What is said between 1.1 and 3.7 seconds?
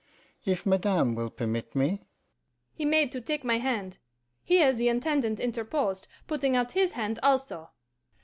will permit me?' He made to take my